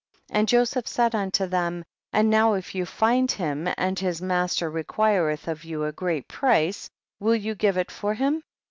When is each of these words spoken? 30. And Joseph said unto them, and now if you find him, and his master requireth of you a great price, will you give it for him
30. 0.29 0.39
And 0.39 0.47
Joseph 0.47 0.87
said 0.87 1.13
unto 1.13 1.45
them, 1.45 1.85
and 2.11 2.27
now 2.31 2.55
if 2.55 2.73
you 2.73 2.87
find 2.87 3.31
him, 3.31 3.69
and 3.77 3.99
his 3.99 4.19
master 4.19 4.67
requireth 4.71 5.47
of 5.47 5.63
you 5.63 5.83
a 5.83 5.91
great 5.91 6.27
price, 6.27 6.89
will 7.19 7.35
you 7.35 7.53
give 7.53 7.77
it 7.77 7.91
for 7.91 8.15
him 8.15 8.41